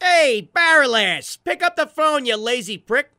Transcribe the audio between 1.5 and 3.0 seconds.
up the phone, you lazy